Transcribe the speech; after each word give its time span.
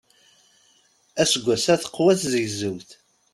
Aseggas-a 1.21 1.75
teqwa 1.81 2.13
tizegzewt. 2.19 2.89